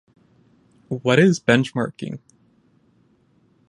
[0.87, 2.17] What is Benchmarking?